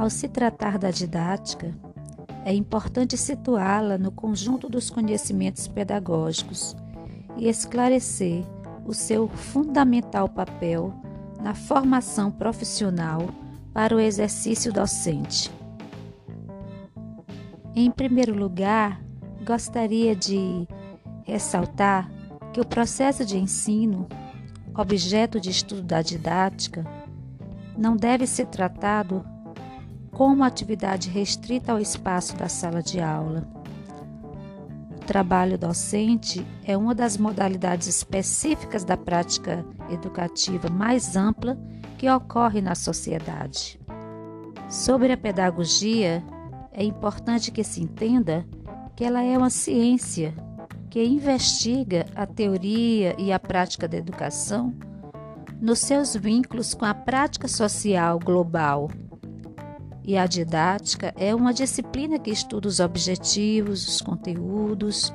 Ao 0.00 0.08
se 0.08 0.30
tratar 0.30 0.78
da 0.78 0.90
didática, 0.90 1.74
é 2.46 2.54
importante 2.54 3.18
situá-la 3.18 3.98
no 3.98 4.10
conjunto 4.10 4.66
dos 4.66 4.88
conhecimentos 4.88 5.68
pedagógicos 5.68 6.74
e 7.36 7.50
esclarecer 7.50 8.42
o 8.86 8.94
seu 8.94 9.28
fundamental 9.28 10.26
papel 10.26 10.94
na 11.42 11.52
formação 11.54 12.30
profissional 12.30 13.28
para 13.74 13.94
o 13.94 14.00
exercício 14.00 14.72
docente. 14.72 15.50
Em 17.76 17.90
primeiro 17.90 18.34
lugar, 18.34 19.02
gostaria 19.44 20.16
de 20.16 20.66
ressaltar 21.24 22.10
que 22.54 22.60
o 22.62 22.66
processo 22.66 23.22
de 23.22 23.36
ensino, 23.36 24.08
objeto 24.74 25.38
de 25.38 25.50
estudo 25.50 25.82
da 25.82 26.00
didática, 26.00 26.86
não 27.76 27.94
deve 27.94 28.26
ser 28.26 28.46
tratado 28.46 29.22
como 30.20 30.44
atividade 30.44 31.08
restrita 31.08 31.72
ao 31.72 31.78
espaço 31.78 32.36
da 32.36 32.46
sala 32.46 32.82
de 32.82 33.00
aula. 33.00 33.48
O 34.94 35.06
trabalho 35.06 35.56
docente 35.56 36.46
é 36.62 36.76
uma 36.76 36.94
das 36.94 37.16
modalidades 37.16 37.88
específicas 37.88 38.84
da 38.84 38.98
prática 38.98 39.64
educativa 39.88 40.68
mais 40.68 41.16
ampla 41.16 41.58
que 41.96 42.06
ocorre 42.10 42.60
na 42.60 42.74
sociedade. 42.74 43.80
Sobre 44.68 45.10
a 45.10 45.16
pedagogia, 45.16 46.22
é 46.70 46.84
importante 46.84 47.50
que 47.50 47.64
se 47.64 47.82
entenda 47.82 48.46
que 48.94 49.02
ela 49.02 49.22
é 49.22 49.38
uma 49.38 49.48
ciência 49.48 50.34
que 50.90 51.02
investiga 51.02 52.04
a 52.14 52.26
teoria 52.26 53.16
e 53.18 53.32
a 53.32 53.38
prática 53.38 53.88
da 53.88 53.96
educação 53.96 54.74
nos 55.62 55.78
seus 55.78 56.14
vínculos 56.14 56.74
com 56.74 56.84
a 56.84 56.92
prática 56.92 57.48
social 57.48 58.18
global 58.18 58.90
e 60.04 60.16
a 60.16 60.26
didática 60.26 61.12
é 61.16 61.34
uma 61.34 61.52
disciplina 61.52 62.18
que 62.18 62.30
estuda 62.30 62.68
os 62.68 62.80
objetivos, 62.80 63.86
os 63.86 64.00
conteúdos, 64.00 65.12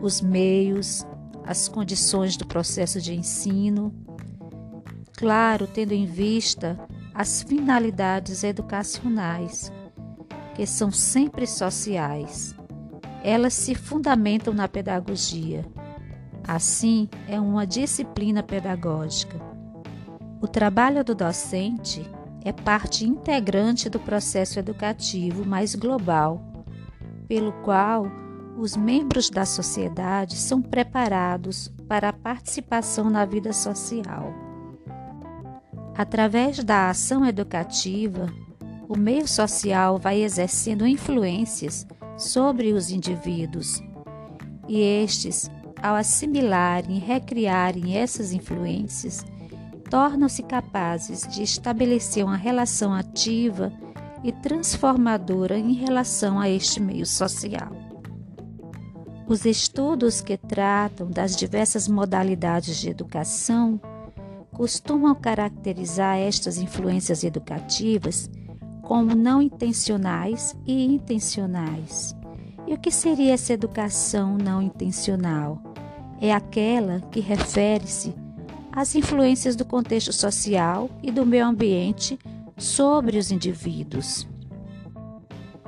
os 0.00 0.20
meios, 0.20 1.06
as 1.44 1.68
condições 1.68 2.36
do 2.36 2.46
processo 2.46 3.00
de 3.00 3.14
ensino. 3.14 3.92
Claro, 5.16 5.66
tendo 5.66 5.92
em 5.92 6.06
vista 6.06 6.78
as 7.14 7.42
finalidades 7.42 8.44
educacionais, 8.44 9.72
que 10.54 10.66
são 10.66 10.90
sempre 10.92 11.46
sociais. 11.46 12.54
Elas 13.24 13.54
se 13.54 13.74
fundamentam 13.74 14.54
na 14.54 14.68
pedagogia. 14.68 15.64
Assim, 16.46 17.08
é 17.26 17.40
uma 17.40 17.66
disciplina 17.66 18.42
pedagógica. 18.42 19.40
O 20.40 20.46
trabalho 20.46 21.02
do 21.02 21.14
docente 21.14 22.08
é 22.44 22.52
parte 22.52 23.04
integrante 23.04 23.88
do 23.88 23.98
processo 23.98 24.58
educativo 24.58 25.44
mais 25.44 25.74
global, 25.74 26.40
pelo 27.26 27.52
qual 27.62 28.06
os 28.56 28.76
membros 28.76 29.30
da 29.30 29.44
sociedade 29.44 30.34
são 30.34 30.60
preparados 30.60 31.72
para 31.88 32.08
a 32.08 32.12
participação 32.12 33.08
na 33.08 33.24
vida 33.24 33.52
social. 33.52 34.32
Através 35.96 36.62
da 36.62 36.90
ação 36.90 37.24
educativa, 37.24 38.26
o 38.88 38.96
meio 38.96 39.28
social 39.28 39.98
vai 39.98 40.22
exercendo 40.22 40.86
influências 40.86 41.86
sobre 42.16 42.72
os 42.72 42.90
indivíduos, 42.90 43.82
e 44.66 44.80
estes, 44.80 45.50
ao 45.82 45.94
assimilarem 45.94 46.96
e 46.96 47.00
recriarem 47.00 47.96
essas 47.96 48.32
influências, 48.32 49.24
tornam-se 49.90 50.42
capazes 50.42 51.26
de 51.28 51.42
estabelecer 51.42 52.24
uma 52.24 52.36
relação 52.36 52.92
ativa 52.92 53.72
e 54.22 54.32
transformadora 54.32 55.58
em 55.58 55.72
relação 55.72 56.40
a 56.40 56.48
este 56.48 56.80
meio 56.80 57.06
social. 57.06 57.72
Os 59.26 59.44
estudos 59.44 60.20
que 60.20 60.36
tratam 60.36 61.10
das 61.10 61.36
diversas 61.36 61.86
modalidades 61.86 62.78
de 62.78 62.88
educação 62.88 63.80
costumam 64.52 65.14
caracterizar 65.14 66.16
estas 66.16 66.58
influências 66.58 67.22
educativas 67.22 68.28
como 68.82 69.14
não 69.14 69.42
intencionais 69.42 70.56
e 70.66 70.84
intencionais. 70.86 72.16
E 72.66 72.72
o 72.72 72.78
que 72.78 72.90
seria 72.90 73.34
essa 73.34 73.52
educação 73.52 74.36
não 74.36 74.62
intencional? 74.62 75.62
É 76.20 76.32
aquela 76.32 77.00
que 77.10 77.20
refere-se 77.20 78.14
as 78.78 78.94
influências 78.94 79.56
do 79.56 79.64
contexto 79.64 80.12
social 80.12 80.88
e 81.02 81.10
do 81.10 81.26
meio 81.26 81.44
ambiente 81.44 82.16
sobre 82.56 83.18
os 83.18 83.32
indivíduos. 83.32 84.24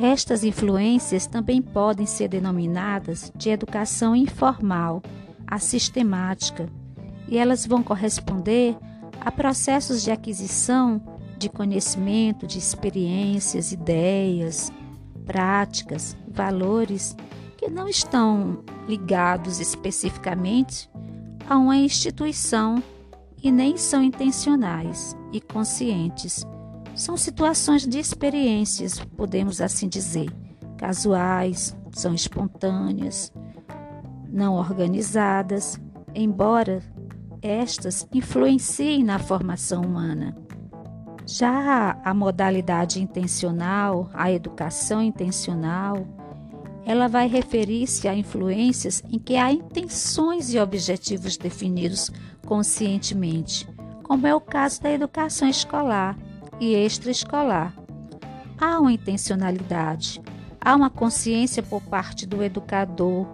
Estas 0.00 0.42
influências 0.42 1.24
também 1.24 1.62
podem 1.62 2.04
ser 2.04 2.26
denominadas 2.26 3.32
de 3.36 3.48
educação 3.48 4.16
informal, 4.16 5.04
assistemática, 5.46 6.68
e 7.28 7.38
elas 7.38 7.64
vão 7.64 7.80
corresponder 7.80 8.76
a 9.20 9.30
processos 9.30 10.02
de 10.02 10.10
aquisição 10.10 11.00
de 11.38 11.48
conhecimento, 11.48 12.44
de 12.44 12.58
experiências, 12.58 13.70
ideias, 13.70 14.72
práticas, 15.24 16.16
valores 16.26 17.16
que 17.56 17.70
não 17.70 17.86
estão 17.86 18.64
ligados 18.88 19.60
especificamente 19.60 20.90
a 21.48 21.56
uma 21.56 21.76
instituição 21.76 22.82
e 23.42 23.50
nem 23.50 23.76
são 23.76 24.02
intencionais 24.02 25.16
e 25.32 25.40
conscientes. 25.40 26.44
São 26.94 27.16
situações 27.16 27.86
de 27.86 27.98
experiências, 27.98 28.98
podemos 29.16 29.60
assim 29.60 29.88
dizer, 29.88 30.32
casuais, 30.78 31.76
são 31.92 32.14
espontâneas, 32.14 33.32
não 34.28 34.54
organizadas, 34.54 35.80
embora 36.14 36.82
estas 37.42 38.06
influenciem 38.12 39.04
na 39.04 39.18
formação 39.18 39.82
humana. 39.82 40.36
Já 41.26 42.00
a 42.04 42.14
modalidade 42.14 43.02
intencional, 43.02 44.08
a 44.14 44.30
educação 44.30 45.02
intencional, 45.02 46.06
ela 46.84 47.08
vai 47.08 47.26
referir-se 47.26 48.06
a 48.06 48.14
influências 48.14 49.02
em 49.10 49.18
que 49.18 49.34
há 49.34 49.52
intenções 49.52 50.54
e 50.54 50.58
objetivos 50.58 51.36
definidos 51.36 52.12
conscientemente, 52.46 53.68
como 54.02 54.26
é 54.26 54.34
o 54.34 54.40
caso 54.40 54.80
da 54.80 54.90
educação 54.90 55.48
escolar 55.48 56.16
e 56.58 56.74
extraescolar. 56.74 57.74
Há 58.58 58.80
uma 58.80 58.92
intencionalidade, 58.92 60.22
há 60.60 60.74
uma 60.74 60.88
consciência 60.88 61.62
por 61.62 61.82
parte 61.82 62.26
do 62.26 62.42
educador 62.42 63.26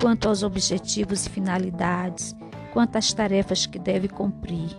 quanto 0.00 0.28
aos 0.28 0.42
objetivos 0.42 1.24
e 1.24 1.30
finalidades, 1.30 2.36
quanto 2.72 2.96
às 2.96 3.12
tarefas 3.12 3.64
que 3.64 3.78
deve 3.78 4.08
cumprir. 4.08 4.76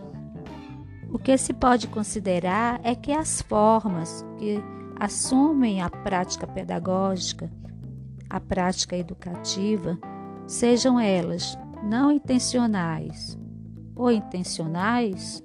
O 1.12 1.18
que 1.18 1.36
se 1.38 1.54
pode 1.54 1.88
considerar 1.88 2.80
é 2.84 2.94
que 2.94 3.12
as 3.12 3.42
formas 3.42 4.24
que 4.38 4.62
assumem 5.00 5.82
a 5.82 5.90
prática 5.90 6.46
pedagógica 6.46 7.50
a 8.30 8.40
prática 8.40 8.96
educativa, 8.96 9.98
sejam 10.46 11.00
elas 11.00 11.58
não 11.84 12.12
intencionais 12.12 13.38
ou 14.00 14.10
intencionais, 14.10 15.44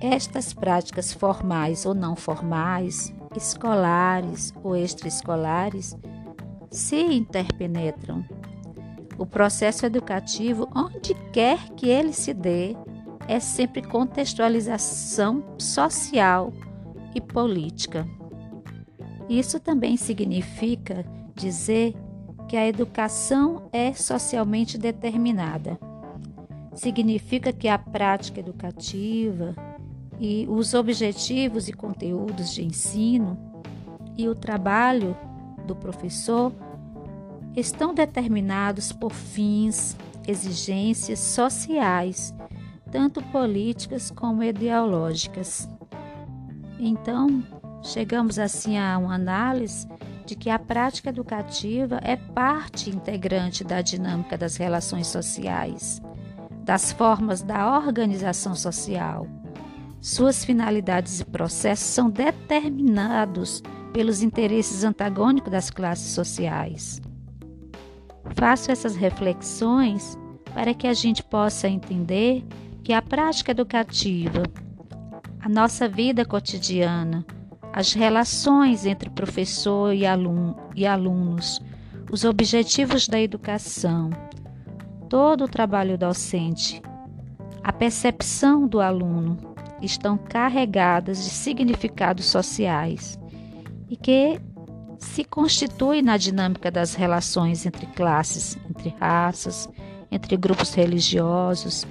estas 0.00 0.54
práticas 0.54 1.12
formais 1.12 1.84
ou 1.84 1.94
não 1.94 2.16
formais, 2.16 3.14
escolares 3.36 4.54
ou 4.64 4.74
extraescolares, 4.74 5.94
se 6.70 6.96
interpenetram. 6.96 8.24
O 9.18 9.26
processo 9.26 9.84
educativo, 9.84 10.66
onde 10.74 11.14
quer 11.30 11.58
que 11.76 11.90
ele 11.90 12.14
se 12.14 12.32
dê, 12.32 12.74
é 13.28 13.38
sempre 13.38 13.82
contextualização 13.82 15.44
social 15.58 16.52
e 17.14 17.20
política. 17.20 18.08
Isso 19.28 19.60
também 19.60 19.98
significa 19.98 21.04
dizer 21.34 21.94
que 22.48 22.56
a 22.56 22.66
educação 22.66 23.68
é 23.72 23.92
socialmente 23.92 24.78
determinada. 24.78 25.91
Significa 26.74 27.52
que 27.52 27.68
a 27.68 27.78
prática 27.78 28.40
educativa 28.40 29.54
e 30.18 30.46
os 30.48 30.74
objetivos 30.74 31.68
e 31.68 31.72
conteúdos 31.72 32.52
de 32.52 32.64
ensino 32.64 33.38
e 34.16 34.28
o 34.28 34.34
trabalho 34.34 35.16
do 35.66 35.74
professor 35.76 36.52
estão 37.56 37.94
determinados 37.94 38.92
por 38.92 39.12
fins, 39.12 39.96
exigências 40.26 41.18
sociais, 41.18 42.34
tanto 42.90 43.22
políticas 43.24 44.10
como 44.10 44.42
ideológicas. 44.42 45.68
Então, 46.78 47.42
Chegamos 47.82 48.38
assim 48.38 48.78
a 48.78 48.96
uma 48.96 49.14
análise 49.14 49.88
de 50.24 50.36
que 50.36 50.48
a 50.48 50.58
prática 50.58 51.10
educativa 51.10 52.00
é 52.02 52.14
parte 52.16 52.90
integrante 52.90 53.64
da 53.64 53.82
dinâmica 53.82 54.38
das 54.38 54.56
relações 54.56 55.08
sociais, 55.08 56.00
das 56.62 56.92
formas 56.92 57.42
da 57.42 57.78
organização 57.78 58.54
social, 58.54 59.26
Suas 60.04 60.44
finalidades 60.44 61.20
e 61.20 61.24
processos 61.24 61.86
são 61.86 62.10
determinados 62.10 63.62
pelos 63.92 64.20
interesses 64.20 64.82
antagônicos 64.82 65.52
das 65.52 65.70
classes 65.70 66.12
sociais. 66.12 67.00
Faço 68.34 68.72
essas 68.72 68.96
reflexões 68.96 70.18
para 70.52 70.74
que 70.74 70.88
a 70.88 70.92
gente 70.92 71.22
possa 71.22 71.68
entender 71.68 72.44
que 72.82 72.92
a 72.92 73.00
prática 73.00 73.52
educativa, 73.52 74.42
a 75.38 75.48
nossa 75.48 75.88
vida 75.88 76.24
cotidiana, 76.24 77.24
as 77.72 77.92
relações 77.92 78.84
entre 78.84 79.08
professor 79.08 79.94
e, 79.94 80.04
alun 80.04 80.52
e 80.74 80.84
alunos, 80.84 81.60
os 82.10 82.24
objetivos 82.24 83.06
da 83.06 83.20
educação, 83.20 84.10
todo 85.12 85.44
o 85.44 85.48
trabalho 85.48 85.98
docente, 85.98 86.80
a 87.62 87.70
percepção 87.70 88.66
do 88.66 88.80
aluno 88.80 89.36
estão 89.82 90.16
carregadas 90.16 91.22
de 91.22 91.28
significados 91.28 92.24
sociais 92.24 93.20
e 93.90 93.94
que 93.94 94.40
se 94.98 95.22
constitui 95.22 96.00
na 96.00 96.16
dinâmica 96.16 96.70
das 96.70 96.94
relações 96.94 97.66
entre 97.66 97.84
classes, 97.88 98.56
entre 98.70 98.88
raças, 98.98 99.68
entre 100.10 100.34
grupos 100.34 100.72
religiosos, 100.72 101.86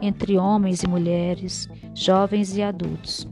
entre 0.00 0.38
homens 0.38 0.82
e 0.82 0.88
mulheres, 0.88 1.68
jovens 1.94 2.56
e 2.56 2.62
adultos. 2.62 3.28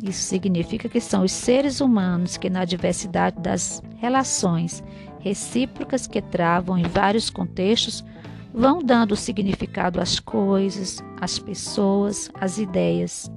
Isso 0.00 0.22
significa 0.22 0.88
que 0.88 1.00
são 1.00 1.24
os 1.24 1.32
seres 1.32 1.80
humanos 1.80 2.36
que, 2.36 2.48
na 2.48 2.64
diversidade 2.64 3.40
das 3.40 3.82
relações 3.96 4.80
recíprocas 5.20 6.06
que 6.06 6.20
travam 6.20 6.76
em 6.76 6.82
vários 6.82 7.30
contextos, 7.30 8.04
vão 8.52 8.82
dando 8.82 9.14
significado 9.14 10.00
às 10.00 10.18
coisas, 10.18 11.02
às 11.20 11.38
pessoas, 11.38 12.30
às 12.34 12.58
ideias. 12.58 13.30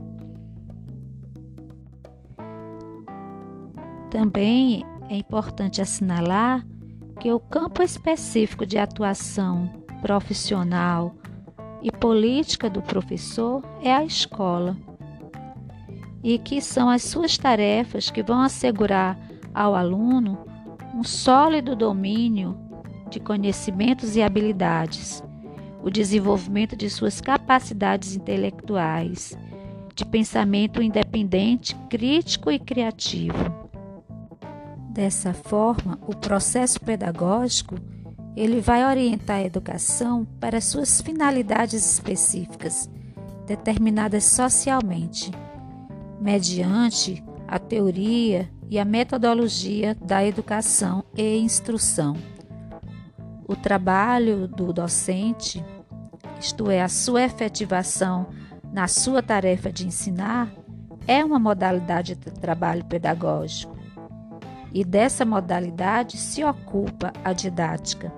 Também 4.10 4.84
é 5.10 5.16
importante 5.18 5.82
assinalar 5.82 6.66
que 7.20 7.32
o 7.32 7.40
campo 7.40 7.82
específico 7.82 8.66
de 8.66 8.78
atuação 8.78 9.70
profissional 10.02 11.16
e 11.82 11.92
política 11.92 12.70
do 12.70 12.82
professor 12.82 13.64
é 13.82 13.94
a 13.94 14.04
escola 14.04 14.76
e 16.24 16.40
que 16.40 16.62
são 16.62 16.90
as 16.90 17.04
suas 17.04 17.38
tarefas 17.38 18.10
que 18.10 18.24
vão 18.24 18.42
assegurar 18.42 19.18
ao 19.54 19.76
aluno 19.76 20.53
um 20.94 21.04
sólido 21.04 21.76
domínio 21.76 22.58
de 23.10 23.20
conhecimentos 23.20 24.16
e 24.16 24.22
habilidades, 24.22 25.24
o 25.84 25.90
desenvolvimento 25.90 26.76
de 26.76 26.90
suas 26.90 27.20
capacidades 27.20 28.16
intelectuais, 28.16 29.38
de 29.96 30.06
pensamento 30.06 30.82
independente, 30.82 31.76
crítico 31.90 32.52
e 32.52 32.60
criativo. 32.60 33.38
Dessa 34.90 35.34
forma, 35.34 36.00
o 36.08 36.16
processo 36.16 36.80
pedagógico 36.80 37.76
ele 38.36 38.62
vai 38.62 38.86
orientar 38.86 39.38
a 39.38 39.44
educação 39.44 40.26
para 40.40 40.62
suas 40.62 41.02
finalidades 41.02 41.86
específicas, 41.94 42.90
determinadas 43.46 44.24
socialmente 44.24 45.32
mediante 46.24 47.22
a 47.48 47.60
teoria 47.60 48.50
e 48.70 48.80
a 48.80 48.86
metodologia 48.86 49.96
da 49.96 50.26
educação 50.26 51.04
e 51.16 51.38
instrução. 51.38 52.16
O 53.48 53.56
trabalho 53.56 54.48
do 54.48 54.72
docente, 54.72 55.64
isto 56.40 56.72
é, 56.72 56.82
a 56.82 56.88
sua 56.88 57.24
efetivação 57.24 58.28
na 58.72 58.88
sua 58.88 59.22
tarefa 59.22 59.72
de 59.72 59.86
ensinar, 59.86 60.52
é 61.08 61.24
uma 61.24 61.40
modalidade 61.40 62.16
de 62.16 62.32
trabalho 62.32 62.86
pedagógico. 62.86 63.78
E 64.74 64.84
dessa 64.84 65.24
modalidade 65.24 66.18
se 66.18 66.44
ocupa 66.44 67.14
a 67.24 67.34
didática. 67.34 68.12